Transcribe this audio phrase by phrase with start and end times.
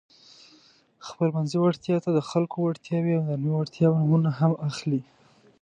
[1.07, 5.01] خپلمنځي وړتیا ته د خلکو وړتیاوې او نرمې وړتیاوې نومونه هم اخلي.